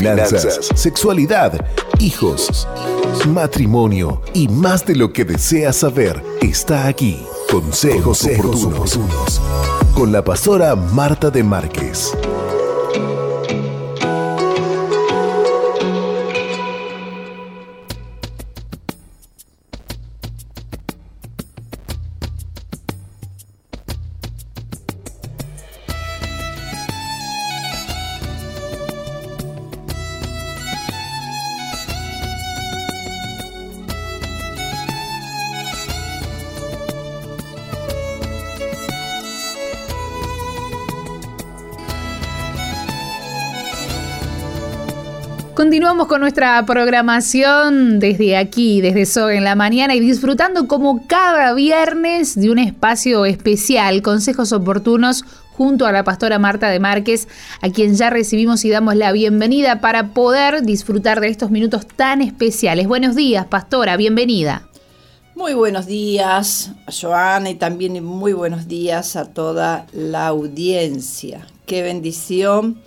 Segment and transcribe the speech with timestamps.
[0.00, 1.66] finanzas, sexualidad,
[1.98, 2.66] hijos,
[3.28, 7.22] matrimonio y más de lo que deseas saber está aquí.
[7.50, 9.40] Consejos, oportunos.
[9.94, 12.12] Con la pastora Marta de Márquez.
[45.60, 51.52] Continuamos con nuestra programación desde aquí, desde SOG en la mañana y disfrutando como cada
[51.52, 57.28] viernes de un espacio especial, consejos oportunos junto a la pastora Marta de Márquez,
[57.60, 62.22] a quien ya recibimos y damos la bienvenida para poder disfrutar de estos minutos tan
[62.22, 62.88] especiales.
[62.88, 64.66] Buenos días, pastora, bienvenida.
[65.34, 71.46] Muy buenos días Joana y también muy buenos días a toda la audiencia.
[71.66, 72.80] Qué bendición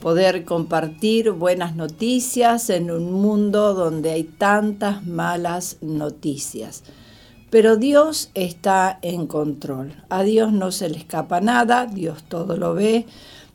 [0.00, 6.82] poder compartir buenas noticias en un mundo donde hay tantas malas noticias.
[7.50, 9.94] Pero Dios está en control.
[10.08, 13.06] A Dios no se le escapa nada, Dios todo lo ve,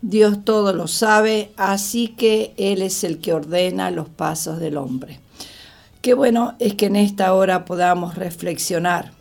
[0.01, 5.19] Dios todo lo sabe, así que Él es el que ordena los pasos del hombre.
[6.01, 9.13] Qué bueno es que en esta hora podamos reflexionar.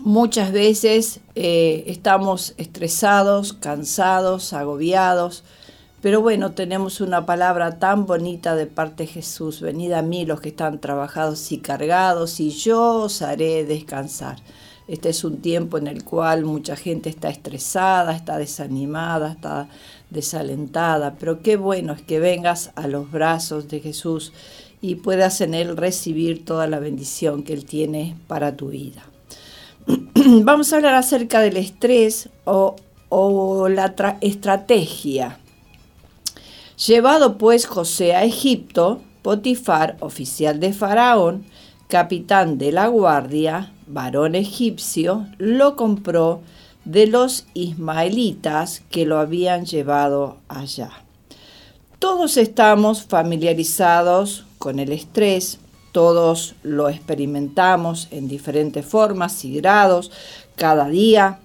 [0.00, 5.44] Muchas veces eh, estamos estresados, cansados, agobiados,
[6.02, 9.60] pero bueno, tenemos una palabra tan bonita de parte de Jesús.
[9.60, 14.38] Venid a mí los que están trabajados y cargados y yo os haré descansar.
[14.88, 19.68] Este es un tiempo en el cual mucha gente está estresada, está desanimada, está
[20.08, 24.32] desalentada, pero qué bueno es que vengas a los brazos de Jesús
[24.80, 29.04] y puedas en Él recibir toda la bendición que Él tiene para tu vida.
[30.42, 32.74] Vamos a hablar acerca del estrés o,
[33.10, 35.39] o la estrategia
[36.86, 41.44] Llevado pues José a Egipto, Potifar, oficial de Faraón,
[41.88, 46.40] capitán de la guardia, varón egipcio, lo compró
[46.86, 50.90] de los ismaelitas que lo habían llevado allá.
[51.98, 55.58] Todos estamos familiarizados con el estrés,
[55.92, 60.10] todos lo experimentamos en diferentes formas y grados
[60.56, 61.40] cada día.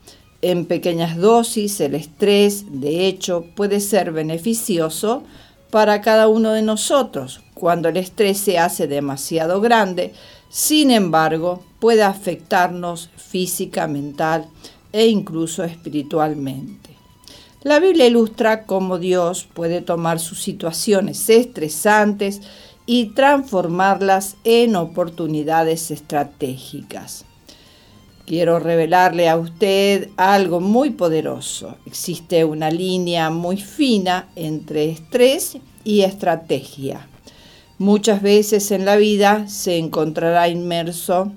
[0.47, 5.23] En pequeñas dosis el estrés, de hecho, puede ser beneficioso
[5.71, 10.13] para cada uno de nosotros cuando el estrés se hace demasiado grande.
[10.49, 14.45] Sin embargo, puede afectarnos física, mental
[14.91, 16.91] e incluso espiritualmente.
[17.63, 22.41] La Biblia ilustra cómo Dios puede tomar sus situaciones estresantes
[22.85, 27.24] y transformarlas en oportunidades estratégicas.
[28.25, 31.77] Quiero revelarle a usted algo muy poderoso.
[31.85, 37.07] Existe una línea muy fina entre estrés y estrategia.
[37.77, 41.33] Muchas veces en la vida se encontrará inmerso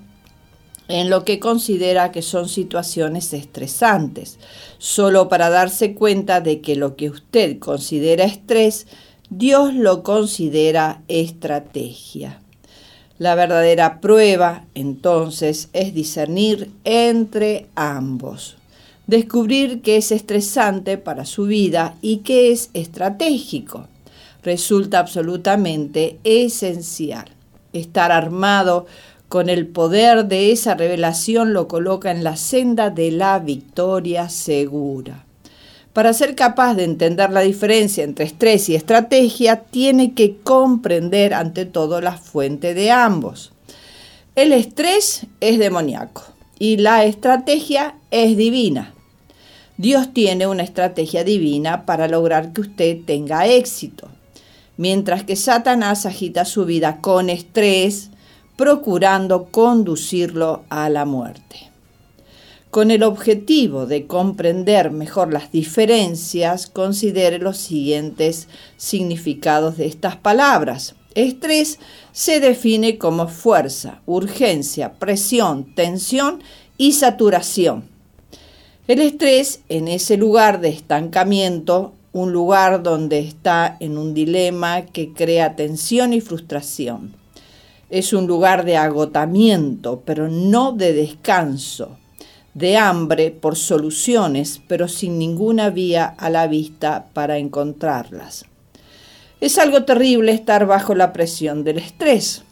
[0.87, 4.39] en lo que considera que son situaciones estresantes,
[4.79, 8.87] solo para darse cuenta de que lo que usted considera estrés,
[9.29, 12.41] Dios lo considera estrategia.
[13.19, 18.55] La verdadera prueba, entonces, es discernir entre ambos.
[19.07, 23.87] Descubrir qué es estresante para su vida y qué es estratégico.
[24.41, 27.25] Resulta absolutamente esencial.
[27.73, 28.85] Estar armado
[29.27, 35.25] con el poder de esa revelación lo coloca en la senda de la victoria segura.
[35.93, 41.65] Para ser capaz de entender la diferencia entre estrés y estrategia, tiene que comprender ante
[41.65, 43.51] todo la fuente de ambos.
[44.35, 46.23] El estrés es demoníaco
[46.59, 48.93] y la estrategia es divina.
[49.77, 54.09] Dios tiene una estrategia divina para lograr que usted tenga éxito,
[54.77, 58.09] mientras que Satanás agita su vida con estrés,
[58.57, 61.68] procurando conducirlo a la muerte.
[62.71, 70.93] Con el objetivo de comprender mejor las diferencias, considere los siguientes significados de estas palabras.
[71.15, 71.79] Estrés
[72.11, 76.43] se define como fuerza, urgencia, presión, tensión
[76.77, 77.85] y saturación.
[78.87, 85.11] El estrés en ese lugar de estancamiento, un lugar donde está en un dilema que
[85.11, 87.15] crea tensión y frustración.
[87.89, 91.97] Es un lugar de agotamiento, pero no de descanso
[92.53, 98.45] de hambre por soluciones, pero sin ninguna vía a la vista para encontrarlas.
[99.41, 102.43] Es algo terrible estar bajo la presión del estrés.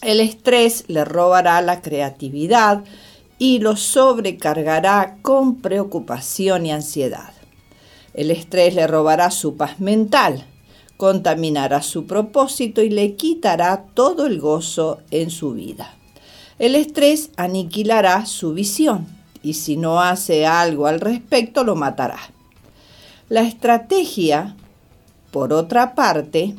[0.00, 2.84] El estrés le robará la creatividad
[3.38, 7.32] y lo sobrecargará con preocupación y ansiedad.
[8.12, 10.44] El estrés le robará su paz mental,
[10.96, 15.96] contaminará su propósito y le quitará todo el gozo en su vida.
[16.58, 19.06] El estrés aniquilará su visión
[19.42, 22.18] y si no hace algo al respecto lo matará.
[23.28, 24.54] La estrategia,
[25.30, 26.54] por otra parte,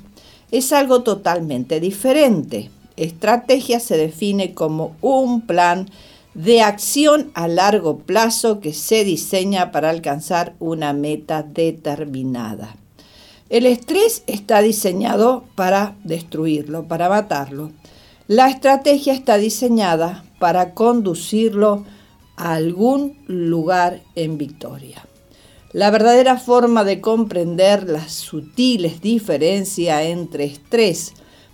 [0.52, 2.70] es algo totalmente diferente.
[2.98, 5.90] Estrategia se define como un plan
[6.34, 12.76] de acción a largo plazo que se diseña para alcanzar una meta determinada.
[13.50, 17.72] El estrés está diseñado para destruirlo, para matarlo.
[18.28, 21.86] La estrategia está diseñada para conducirlo
[22.36, 25.06] a algún lugar en victoria.
[25.74, 31.14] La verdadera forma de comprender las sutiles diferencias entre estrés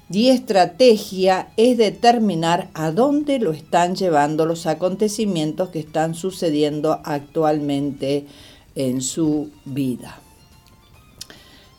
[0.10, 8.28] y estrategia es determinar a dónde lo están llevando los acontecimientos que están sucediendo actualmente
[8.76, 10.22] en su vida.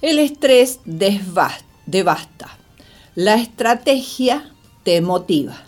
[0.03, 2.59] El estrés devasta.
[3.15, 5.63] La estrategia te motiva.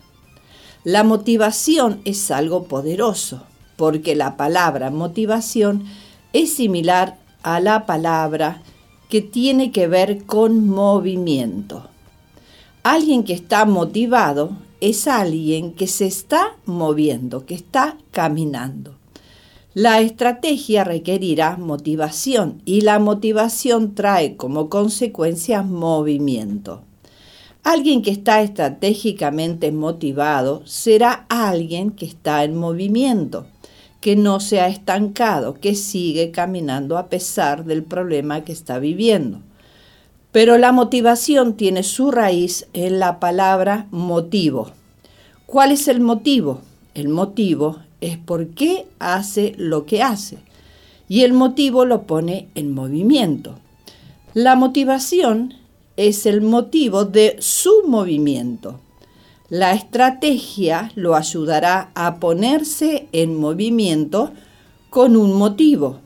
[0.85, 3.43] La motivación es algo poderoso
[3.77, 5.85] porque la palabra motivación
[6.33, 8.63] es similar a la palabra
[9.09, 11.89] que tiene que ver con movimiento.
[12.83, 14.51] Alguien que está motivado
[14.81, 18.95] es alguien que se está moviendo, que está caminando.
[19.73, 26.83] La estrategia requerirá motivación y la motivación trae como consecuencia movimiento.
[27.65, 33.47] Alguien que está estratégicamente motivado será alguien que está en movimiento,
[34.03, 39.41] que no se ha estancado, que sigue caminando a pesar del problema que está viviendo.
[40.31, 44.71] Pero la motivación tiene su raíz en la palabra motivo.
[45.47, 46.61] ¿Cuál es el motivo?
[46.93, 50.37] El motivo es por qué hace lo que hace.
[51.09, 53.55] Y el motivo lo pone en movimiento.
[54.35, 55.55] La motivación
[55.97, 58.81] es el motivo de su movimiento.
[59.49, 64.33] La estrategia lo ayudará a ponerse en movimiento
[64.91, 66.01] con un motivo.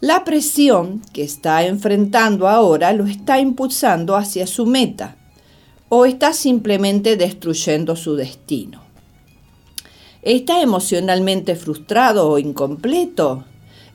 [0.00, 5.16] La presión que está enfrentando ahora lo está impulsando hacia su meta
[5.88, 8.82] o está simplemente destruyendo su destino.
[10.22, 13.44] ¿Está emocionalmente frustrado o incompleto?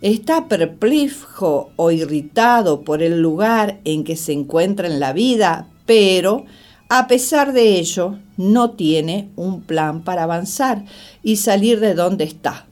[0.02, 6.46] ¿Está perplejo o irritado por el lugar en que se encuentra en la vida, pero
[6.90, 10.86] a pesar de ello no tiene un plan para avanzar
[11.22, 12.66] y salir de donde está?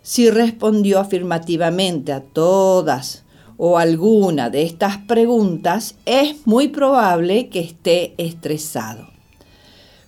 [0.00, 3.24] Si respondió afirmativamente a todas
[3.58, 9.08] o alguna de estas preguntas, es muy probable que esté estresado.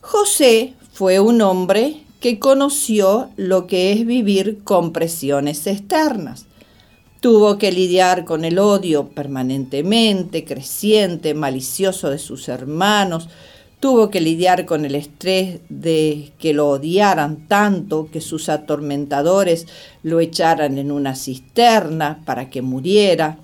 [0.00, 6.45] José fue un hombre que conoció lo que es vivir con presiones externas.
[7.26, 13.28] Tuvo que lidiar con el odio permanentemente, creciente, malicioso de sus hermanos,
[13.80, 19.66] Tuvo que lidiar con el estrés de que lo odiaran tanto que sus atormentadores
[20.04, 23.38] lo echaran en una cisterna para que muriera.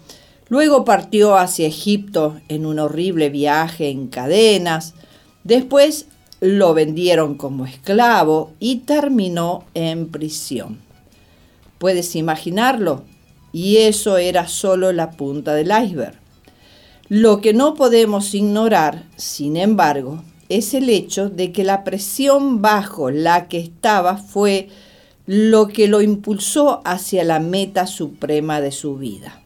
[0.48, 4.94] Luego partió hacia Egipto en un horrible viaje en cadenas.
[5.42, 6.06] Después
[6.40, 10.78] lo vendieron como esclavo y terminó en prisión.
[11.78, 13.10] ¿Puedes imaginarlo?
[13.52, 16.18] Y eso era solo la punta del iceberg.
[17.08, 23.10] Lo que no podemos ignorar, sin embargo, es el hecho de que la presión bajo
[23.10, 24.68] la que estaba fue
[25.26, 29.40] lo que lo impulsó hacia la meta suprema de su vida.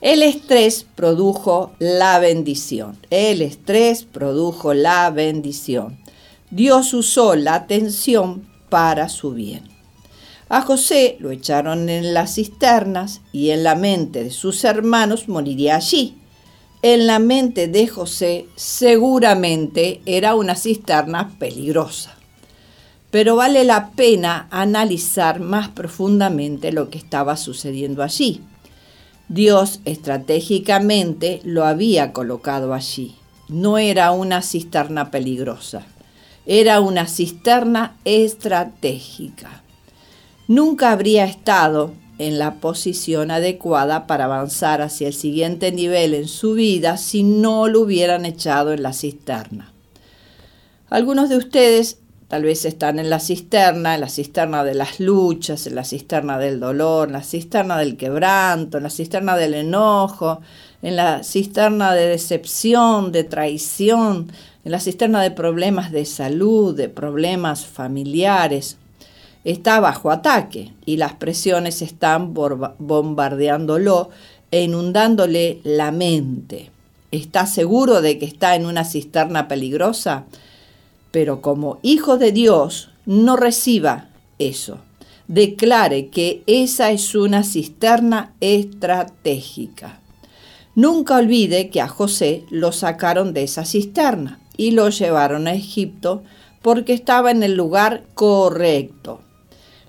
[0.00, 2.98] El estrés produjo la bendición.
[3.10, 5.98] El estrés produjo la bendición.
[6.50, 9.73] Dios usó la tensión para su bien.
[10.54, 15.74] A José lo echaron en las cisternas y en la mente de sus hermanos moriría
[15.74, 16.16] allí
[16.84, 22.14] en la mente de José seguramente era una cisterna peligrosa.
[23.10, 28.42] Pero vale la pena analizar más profundamente lo que estaba sucediendo allí.
[29.28, 33.16] Dios estratégicamente lo había colocado allí.
[33.48, 35.86] No era una cisterna peligrosa,
[36.44, 39.63] era una cisterna estratégica.
[40.46, 46.52] Nunca habría estado en la posición adecuada para avanzar hacia el siguiente nivel en su
[46.54, 49.72] vida si no lo hubieran echado en la cisterna.
[50.90, 51.98] Algunos de ustedes
[52.28, 56.38] tal vez están en la cisterna, en la cisterna de las luchas, en la cisterna
[56.38, 60.40] del dolor, en la cisterna del quebranto, en la cisterna del enojo,
[60.82, 64.30] en la cisterna de decepción, de traición,
[64.64, 68.78] en la cisterna de problemas de salud, de problemas familiares.
[69.44, 74.10] Está bajo ataque y las presiones están bombardeándolo
[74.50, 76.70] e inundándole la mente.
[77.10, 80.24] ¿Está seguro de que está en una cisterna peligrosa?
[81.14, 84.08] pero como hijo de Dios no reciba
[84.40, 84.78] eso.
[85.28, 90.00] Declare que esa es una cisterna estratégica.
[90.74, 96.24] Nunca olvide que a José lo sacaron de esa cisterna y lo llevaron a Egipto
[96.62, 99.20] porque estaba en el lugar correcto.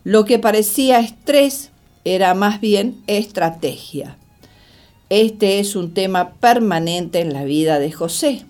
[0.05, 1.71] Lo que parecía estrés
[2.03, 4.19] era más bien estrategia.
[5.09, 8.45] Este es un tema permanente en la vida de José.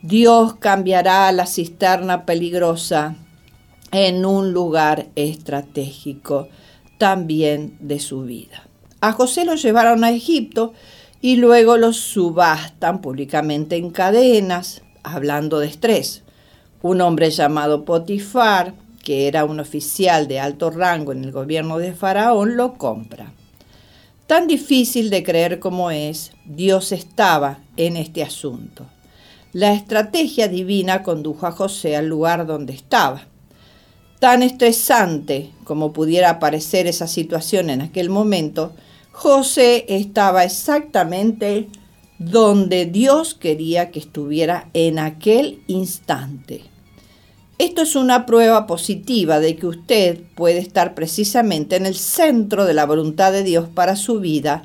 [0.00, 3.16] Dios cambiará la cisterna peligrosa
[3.92, 6.48] en un lugar estratégico
[6.96, 8.66] también de su vida.
[9.02, 10.72] A José lo llevaron a Egipto
[11.20, 16.22] y luego lo subastan públicamente en cadenas, hablando de estrés.
[16.80, 18.72] Un hombre llamado Potifar,
[19.08, 23.32] que era un oficial de alto rango en el gobierno de Faraón, lo compra.
[24.26, 28.84] Tan difícil de creer como es, Dios estaba en este asunto.
[29.54, 33.22] La estrategia divina condujo a José al lugar donde estaba.
[34.18, 38.74] Tan estresante como pudiera parecer esa situación en aquel momento,
[39.12, 41.70] José estaba exactamente
[42.18, 46.64] donde Dios quería que estuviera en aquel instante.
[47.58, 52.72] Esto es una prueba positiva de que usted puede estar precisamente en el centro de
[52.72, 54.62] la voluntad de Dios para su vida,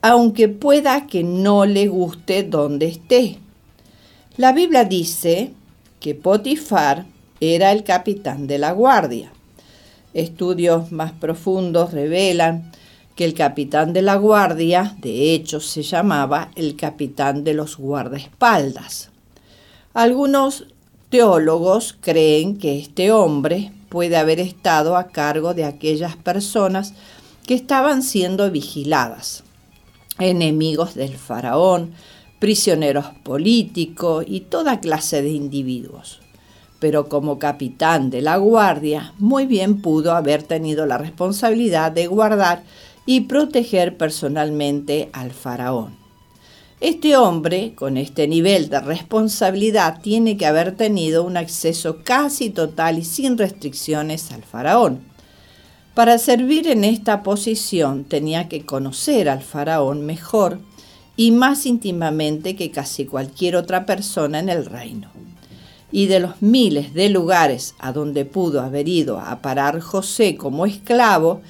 [0.00, 3.36] aunque pueda que no le guste donde esté.
[4.38, 5.52] La Biblia dice
[6.00, 7.04] que Potifar
[7.40, 9.30] era el capitán de la guardia.
[10.14, 12.72] Estudios más profundos revelan
[13.16, 19.10] que el capitán de la guardia, de hecho, se llamaba el capitán de los guardaespaldas.
[19.92, 20.64] Algunos
[21.10, 26.94] teólogos creen que este hombre puede haber estado a cargo de aquellas personas
[27.46, 29.42] que estaban siendo vigiladas,
[30.20, 31.92] enemigos del faraón,
[32.38, 36.20] prisioneros políticos y toda clase de individuos.
[36.78, 42.62] Pero como capitán de la guardia, muy bien pudo haber tenido la responsabilidad de guardar
[43.04, 45.99] y proteger personalmente al faraón.
[46.80, 52.98] Este hombre, con este nivel de responsabilidad, tiene que haber tenido un acceso casi total
[52.98, 55.00] y sin restricciones al faraón.
[55.92, 60.58] Para servir en esta posición tenía que conocer al faraón mejor
[61.16, 65.10] y más íntimamente que casi cualquier otra persona en el reino.
[65.92, 70.64] Y de los miles de lugares a donde pudo haber ido a parar José como
[70.64, 71.42] esclavo,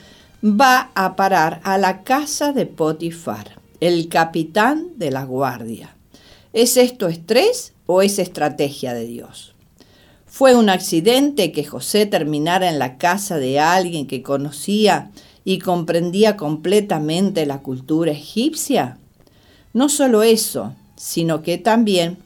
[0.42, 5.96] va a parar a la casa de Potifar, el capitán de la guardia.
[6.52, 9.54] ¿Es esto estrés o es estrategia de Dios?
[10.26, 15.10] ¿Fue un accidente que José terminara en la casa de alguien que conocía
[15.44, 18.98] y comprendía completamente la cultura egipcia?
[19.72, 22.18] No solo eso, sino que también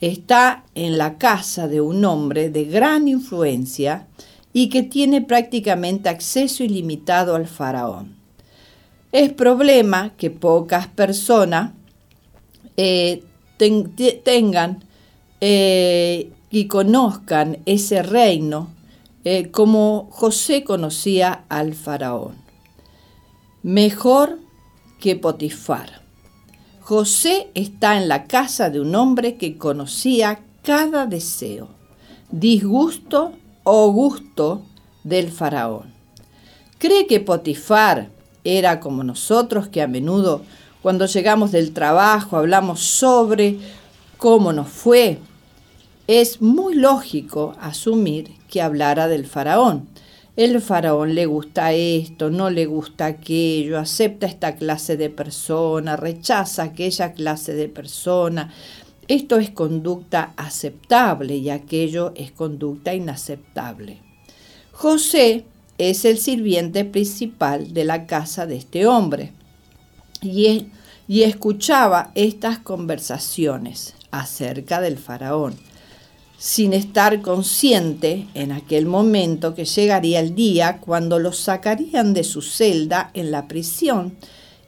[0.00, 4.06] está en la casa de un hombre de gran influencia
[4.52, 8.23] y que tiene prácticamente acceso ilimitado al faraón.
[9.14, 11.70] Es problema que pocas personas
[12.76, 13.22] eh,
[14.24, 14.82] tengan
[15.40, 18.70] eh, y conozcan ese reino
[19.22, 22.34] eh, como José conocía al faraón.
[23.62, 24.40] Mejor
[24.98, 26.02] que Potifar.
[26.80, 31.68] José está en la casa de un hombre que conocía cada deseo,
[32.32, 33.30] disgusto
[33.62, 34.62] o gusto
[35.04, 35.94] del faraón.
[36.78, 38.13] ¿Cree que Potifar
[38.44, 40.42] era como nosotros que a menudo
[40.82, 43.58] cuando llegamos del trabajo hablamos sobre
[44.18, 45.18] cómo nos fue?
[46.06, 49.88] Es muy lógico asumir que hablara del faraón
[50.36, 56.64] el faraón le gusta esto, no le gusta aquello, acepta esta clase de persona, rechaza
[56.64, 58.52] aquella clase de persona.
[59.06, 64.00] Esto es conducta aceptable y aquello es conducta inaceptable.
[64.72, 65.44] José
[65.78, 69.32] es el sirviente principal de la casa de este hombre
[70.22, 70.68] y,
[71.08, 75.54] escuchaba estas conversaciones acerca del faraón
[76.38, 82.42] sin estar consciente en aquel momento que llegaría el día cuando los sacarían de su
[82.42, 84.16] celda en la prisión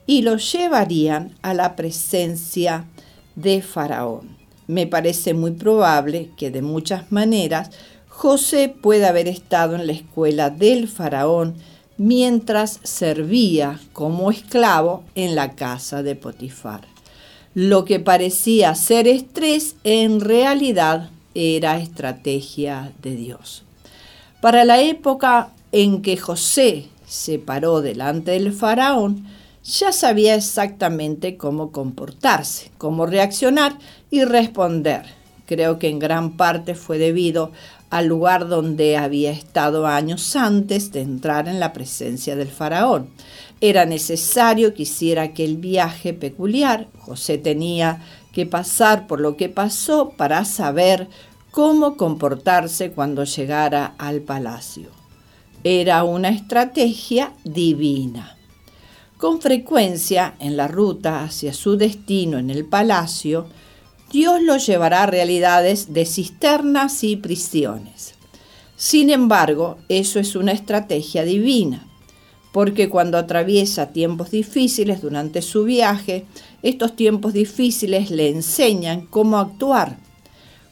[0.07, 2.85] y los llevarían a la presencia
[3.35, 4.37] de Faraón.
[4.65, 7.69] Me parece muy probable que de muchas maneras
[8.17, 11.53] José puede haber estado en la escuela del faraón
[11.97, 16.81] mientras servía como esclavo en la casa de Potifar.
[17.53, 23.63] Lo que parecía ser estrés en realidad era estrategia de Dios.
[24.41, 29.27] Para la época en que José se paró delante del faraón,
[29.63, 33.77] ya sabía exactamente cómo comportarse, cómo reaccionar
[34.09, 35.03] y responder.
[35.47, 37.53] Creo que en gran parte fue debido
[37.89, 43.09] al lugar donde había estado años antes de entrar en la presencia del faraón.
[43.61, 46.87] Era necesario que hiciera aquel viaje peculiar.
[46.99, 48.01] José tenía
[48.33, 51.07] que pasar por lo que pasó para saber
[51.51, 54.89] cómo comportarse cuando llegara al palacio.
[55.63, 58.37] Era una estrategia divina.
[59.17, 63.47] Con frecuencia, en la ruta hacia su destino en el palacio,
[64.11, 68.13] Dios lo llevará a realidades de cisternas y prisiones.
[68.77, 71.85] Sin embargo, eso es una estrategia divina,
[72.53, 76.25] porque cuando atraviesa tiempos difíciles durante su viaje,
[76.63, 79.97] estos tiempos difíciles le enseñan cómo actuar.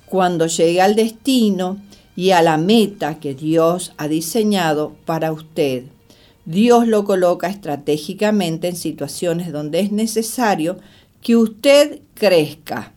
[0.05, 1.81] Cuando llegue al destino
[2.15, 5.83] y a la meta que Dios ha diseñado para usted,
[6.45, 10.77] Dios lo coloca estratégicamente en situaciones donde es necesario
[11.21, 12.94] que usted crezca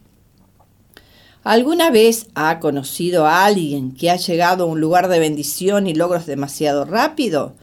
[1.48, 5.94] ¿Alguna vez ha conocido a alguien que ha llegado a un lugar de bendición y
[5.94, 7.54] logros demasiado rápido?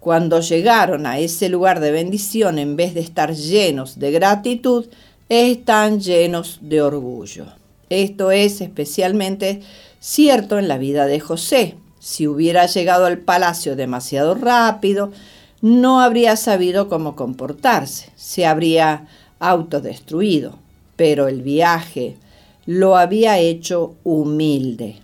[0.00, 4.86] Cuando llegaron a ese lugar de bendición, en vez de estar llenos de gratitud,
[5.28, 7.46] están llenos de orgullo.
[7.88, 9.60] Esto es especialmente
[10.00, 11.76] cierto en la vida de José.
[12.00, 15.12] Si hubiera llegado al palacio demasiado rápido,
[15.62, 19.06] no habría sabido cómo comportarse, se habría
[19.38, 20.58] autodestruido.
[20.96, 22.16] Pero el viaje,
[22.66, 24.96] lo había hecho humilde.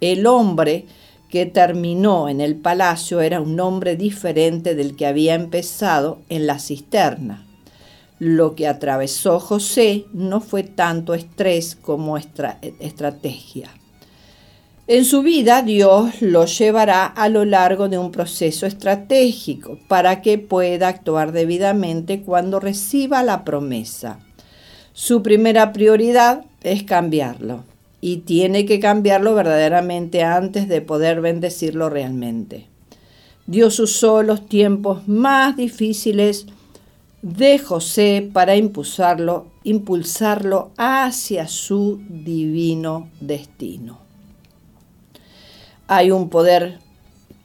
[0.00, 0.86] El hombre
[1.30, 6.58] que terminó en el palacio era un hombre diferente del que había empezado en la
[6.58, 7.44] cisterna.
[8.20, 13.70] Lo que atravesó José no fue tanto estrés como estrategia.
[14.86, 20.38] En su vida Dios lo llevará a lo largo de un proceso estratégico para que
[20.38, 24.20] pueda actuar debidamente cuando reciba la promesa.
[24.92, 27.64] Su primera prioridad es cambiarlo.
[28.00, 32.66] Y tiene que cambiarlo verdaderamente antes de poder bendecirlo realmente.
[33.46, 36.46] Dios usó los tiempos más difíciles
[37.22, 43.98] de José para impulsarlo, impulsarlo hacia su divino destino.
[45.86, 46.78] Hay un poder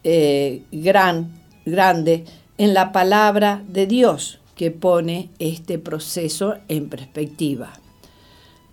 [0.04, 1.32] eh, gran,
[1.66, 2.26] grande
[2.58, 7.79] en la palabra de Dios que pone este proceso en perspectiva.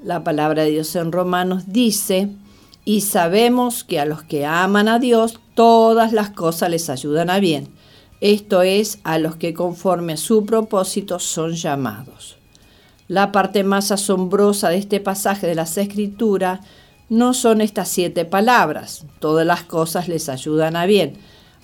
[0.07, 2.29] La palabra de Dios en Romanos dice,
[2.85, 7.41] y sabemos que a los que aman a Dios, todas las cosas les ayudan a
[7.41, 7.71] bien.
[8.21, 12.37] Esto es, a los que conforme a su propósito son llamados.
[13.09, 16.61] La parte más asombrosa de este pasaje de las Escrituras
[17.09, 21.15] no son estas siete palabras, todas las cosas les ayudan a bien.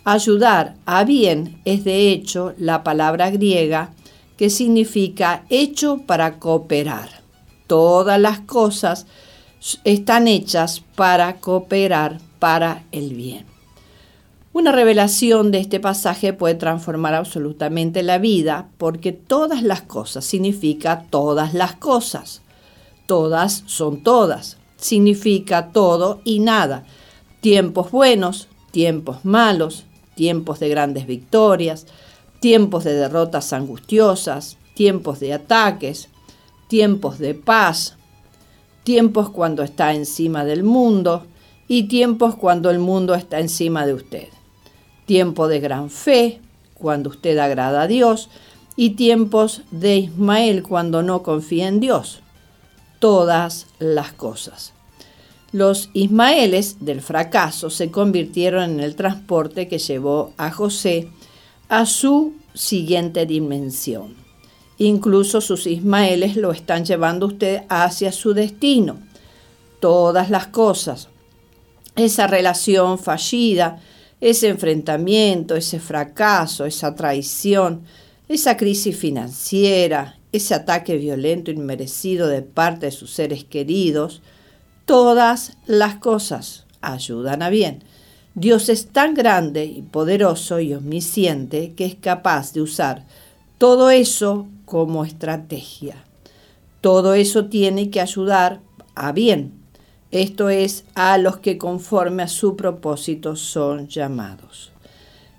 [0.02, 3.92] Ayudar a bien es de hecho la palabra griega
[4.36, 7.21] que significa hecho para cooperar
[7.72, 9.06] todas las cosas
[9.82, 13.46] están hechas para cooperar para el bien.
[14.52, 21.06] Una revelación de este pasaje puede transformar absolutamente la vida porque todas las cosas significa
[21.08, 22.42] todas las cosas.
[23.06, 24.58] Todas son todas.
[24.76, 26.84] Significa todo y nada.
[27.40, 31.86] Tiempos buenos, tiempos malos, tiempos de grandes victorias,
[32.38, 36.10] tiempos de derrotas angustiosas, tiempos de ataques,
[36.72, 37.98] tiempos de paz,
[38.82, 41.26] tiempos cuando está encima del mundo
[41.68, 44.28] y tiempos cuando el mundo está encima de usted.
[45.04, 46.40] Tiempo de gran fe,
[46.72, 48.30] cuando usted agrada a Dios,
[48.74, 52.20] y tiempos de Ismael cuando no confía en Dios.
[53.00, 54.72] Todas las cosas.
[55.52, 61.10] Los Ismaeles del fracaso se convirtieron en el transporte que llevó a José
[61.68, 64.21] a su siguiente dimensión.
[64.78, 68.98] Incluso sus Ismaeles lo están llevando usted hacia su destino.
[69.80, 71.08] Todas las cosas.
[71.94, 73.80] Esa relación fallida,
[74.20, 77.82] ese enfrentamiento, ese fracaso, esa traición,
[78.28, 84.22] esa crisis financiera, ese ataque violento inmerecido de parte de sus seres queridos,
[84.86, 87.84] todas las cosas ayudan a bien.
[88.34, 93.04] Dios es tan grande y poderoso y omnisciente que es capaz de usar
[93.58, 96.02] todo eso como estrategia.
[96.80, 98.62] Todo eso tiene que ayudar
[98.94, 99.52] a bien.
[100.10, 104.72] esto es, a los que conforme a su propósito son llamados.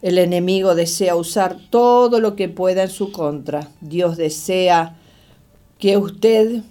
[0.04, 3.70] El enemigo desea usar todo lo que pueda en su contra.
[3.82, 4.98] Dios desea
[5.80, 6.62] que usted,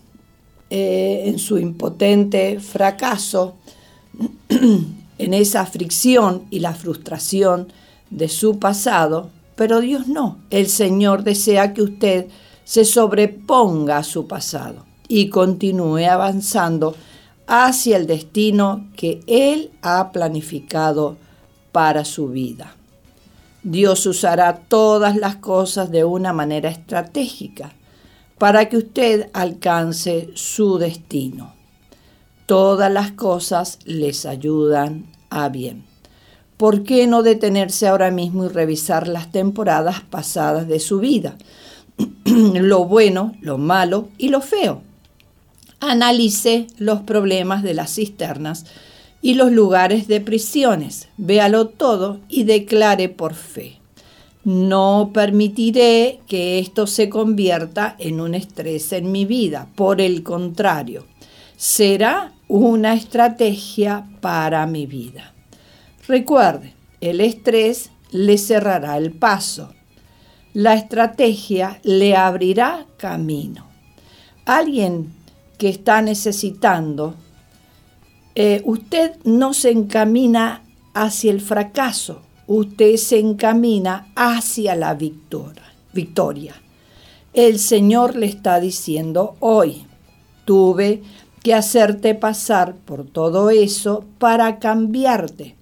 [0.71, 3.57] eh, en su impotente fracaso,
[5.19, 7.73] en esa fricción y la frustración
[8.11, 10.39] de su pasado, pero Dios no.
[10.51, 12.29] El Señor desea que usted
[12.65, 16.95] se sobreponga a su pasado y continúe avanzando
[17.47, 21.17] hacia el destino que Él ha planificado
[21.73, 22.77] para su vida.
[23.63, 27.73] Dios usará todas las cosas de una manera estratégica
[28.39, 31.55] para que usted alcance su destino.
[32.47, 35.85] Todas las cosas les ayudan a bien.
[36.57, 41.37] ¿Por qué no detenerse ahora mismo y revisar las temporadas pasadas de su vida?
[42.25, 44.83] lo bueno, lo malo y lo feo.
[45.81, 48.67] Analice los problemas de las cisternas
[49.21, 51.09] y los lugares de prisiones.
[51.17, 53.79] Véalo todo y declare por fe.
[54.45, 59.69] No permitiré que esto se convierta en un estrés en mi vida.
[59.77, 61.07] Por el contrario,
[61.57, 65.33] será una estrategia para mi vida.
[66.09, 69.73] Recuerde, el estrés le cerrará el paso.
[70.55, 73.67] La estrategia le abrirá camino.
[74.45, 75.13] Alguien
[75.59, 77.15] que está necesitando
[78.35, 80.63] eh, usted no se encamina
[80.95, 85.63] hacia el fracaso, usted se encamina hacia la victoria.
[85.93, 86.55] victoria.
[87.35, 89.85] El Señor le está diciendo hoy,
[90.47, 91.03] tuve
[91.43, 95.57] que hacerte pasar por todo eso para cambiarte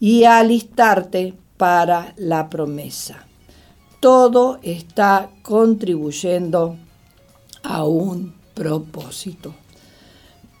[0.00, 3.25] y alistarte para la promesa.
[4.00, 6.76] Todo está contribuyendo
[7.62, 9.54] a un propósito.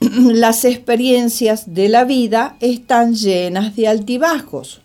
[0.00, 4.80] las experiencias de la vida están llenas de altibajos,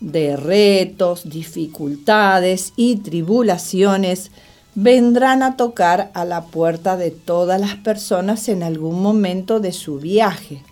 [0.00, 4.30] de retos, dificultades y tribulaciones
[4.74, 9.98] vendrán a tocar a la puerta de todas las personas en algún momento de su
[9.98, 10.62] viaje.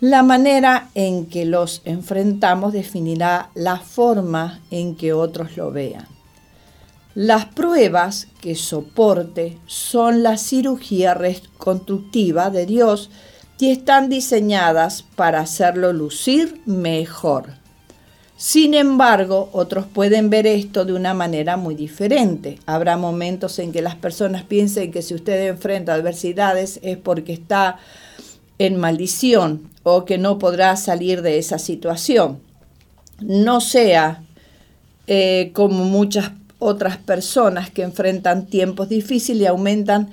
[0.00, 6.19] La manera en que los enfrentamos definirá la forma en que otros lo vean.
[7.22, 13.10] Las pruebas que soporte son la cirugía reconstructiva de Dios
[13.58, 17.58] y están diseñadas para hacerlo lucir mejor.
[18.38, 22.58] Sin embargo, otros pueden ver esto de una manera muy diferente.
[22.64, 27.80] Habrá momentos en que las personas piensen que si usted enfrenta adversidades es porque está
[28.58, 32.40] en maldición o que no podrá salir de esa situación.
[33.20, 34.22] No sea
[35.06, 40.10] eh, como muchas otras personas que enfrentan tiempos difíciles y aumentan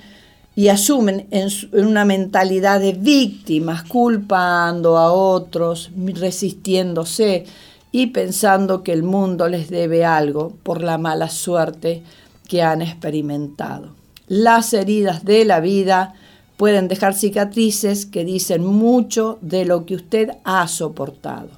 [0.56, 7.44] y asumen en, una mentalidad de víctimas, culpando a otros, resistiéndose
[7.92, 12.02] y pensando que el mundo les debe algo por la mala suerte
[12.48, 13.90] que han experimentado.
[14.26, 16.14] Las heridas de la vida
[16.56, 21.50] pueden dejar cicatrices que dicen mucho de lo que usted ha soportado,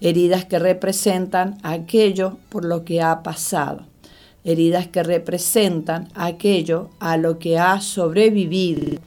[0.00, 3.91] heridas que representan aquello por lo que ha pasado
[4.44, 8.98] heridas que representan aquello a lo que ha sobrevivido.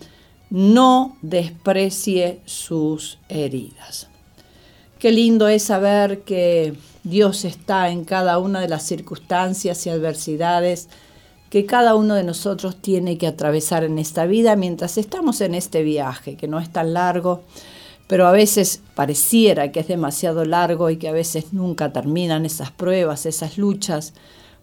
[0.50, 4.08] No desprecie sus heridas.
[5.00, 10.90] Qué lindo es saber que Dios está en cada una de las circunstancias y adversidades
[11.50, 15.84] que cada uno de nosotros tiene que atravesar en esta vida mientras estamos en este
[15.84, 17.44] viaje, que no es tan largo,
[18.08, 22.72] pero a veces pareciera que es demasiado largo y que a veces nunca terminan esas
[22.72, 24.14] pruebas, esas luchas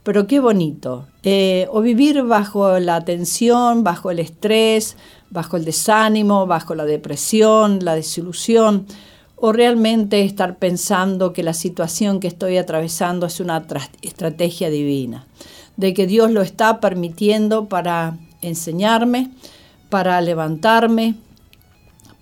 [0.03, 1.07] pero qué bonito.
[1.23, 4.97] Eh, o vivir bajo la tensión, bajo el estrés,
[5.31, 8.87] bajo el desánimo, bajo la depresión, la desilusión,
[9.37, 13.65] o realmente estar pensando que la situación que estoy atravesando es una
[14.03, 15.27] estrategia divina,
[15.77, 19.33] de que Dios lo está permitiendo para enseñarme,
[19.89, 21.17] para levantarme,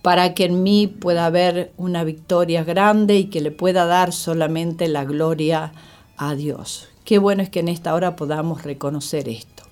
[0.03, 4.89] para que en mí pueda haber una victoria grande y que le pueda dar solamente
[4.89, 5.73] la gloria
[6.17, 6.90] a Dios.
[7.11, 9.65] Qué bueno es que en esta hora podamos reconocer esto.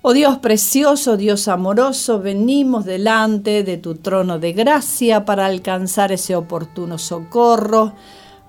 [0.00, 6.34] Oh Dios precioso, Dios amoroso, venimos delante de tu trono de gracia para alcanzar ese
[6.34, 7.92] oportuno socorro,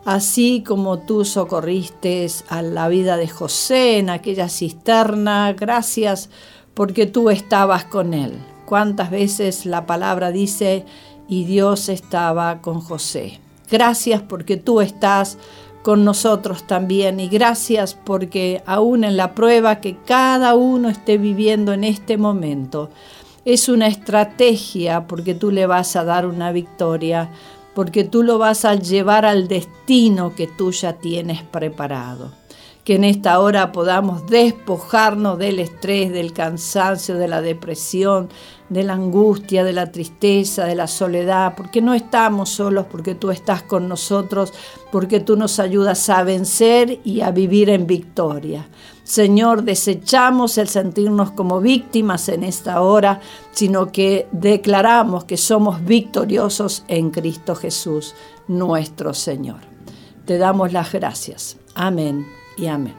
[0.06, 5.52] así como tú socorriste a la vida de José en aquella cisterna.
[5.52, 6.30] Gracias
[6.74, 8.40] porque tú estabas con él.
[8.66, 10.86] ¿Cuántas veces la palabra dice,
[11.28, 13.42] y Dios estaba con José?
[13.70, 15.38] Gracias porque tú estás
[15.86, 17.20] con nosotros también.
[17.20, 22.90] Y gracias porque aún en la prueba que cada uno esté viviendo en este momento,
[23.46, 27.30] es una estrategia porque tú le vas a dar una victoria,
[27.76, 32.45] porque tú lo vas a llevar al destino que tú ya tienes preparado
[32.86, 38.30] que en esta hora podamos despojarnos del estrés, del cansancio, de la depresión,
[38.70, 43.32] de la angustia, de la tristeza, de la soledad, porque no estamos solos, porque tú
[43.32, 44.54] estás con nosotros,
[44.92, 48.70] porque tú nos ayudas a vencer y a vivir en victoria.
[49.04, 53.20] Señor, desechamos el sentirnos como víctimas en esta hora,
[53.52, 58.14] sino que declaramos que somos victoriosos en Cristo Jesús,
[58.48, 59.62] nuestro Señor.
[60.26, 61.58] Te damos las gracias.
[61.74, 62.96] Amén y amén.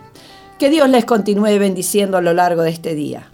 [0.58, 3.30] Que Dios les continúe bendiciendo a lo largo de este día.